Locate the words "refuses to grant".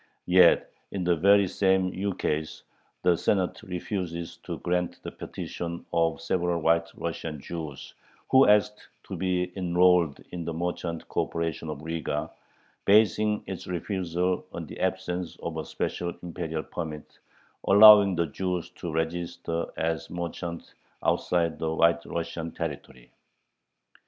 3.61-4.99